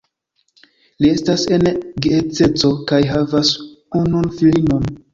[1.05, 1.69] Li estas en
[2.07, 3.55] geedzeco kaj havas
[4.05, 4.95] unun filinon.